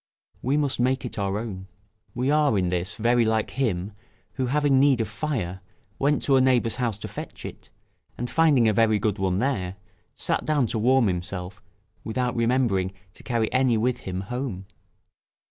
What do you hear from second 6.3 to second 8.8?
a neighbour's house to fetch it, and finding a